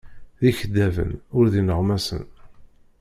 [0.41, 2.25] D ikeddaben, ur d ineɣmasen.